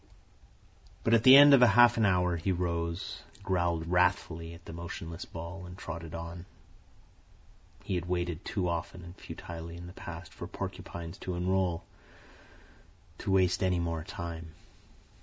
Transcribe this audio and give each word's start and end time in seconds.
But 1.03 1.13
at 1.13 1.21
the 1.21 1.37
end 1.37 1.53
of 1.53 1.61
half 1.61 1.95
an 1.95 2.07
hour 2.07 2.35
he 2.35 2.51
arose, 2.51 3.21
growled 3.43 3.85
wrathfully 3.85 4.51
at 4.55 4.65
the 4.65 4.73
motionless 4.73 5.25
ball, 5.25 5.63
and 5.67 5.77
trotted 5.77 6.15
on. 6.15 6.47
He 7.83 7.93
had 7.93 8.07
waited 8.09 8.43
too 8.43 8.67
often 8.67 9.03
and 9.03 9.15
futilely 9.15 9.77
in 9.77 9.85
the 9.85 9.93
past 9.93 10.33
for 10.33 10.47
porcupines 10.47 11.19
to 11.19 11.35
unroll, 11.35 11.83
to 13.19 13.29
waste 13.29 13.61
any 13.61 13.77
more 13.79 14.03
time. 14.03 14.55